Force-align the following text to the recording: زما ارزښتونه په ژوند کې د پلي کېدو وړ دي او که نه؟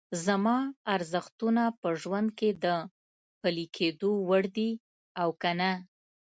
زما 0.25 0.57
ارزښتونه 0.95 1.63
په 1.81 1.89
ژوند 2.01 2.29
کې 2.39 2.49
د 2.63 2.65
پلي 3.41 3.65
کېدو 3.77 4.11
وړ 4.29 4.43
دي 4.55 4.69
او 5.21 5.29
که 5.41 5.51
نه؟ 5.59 5.71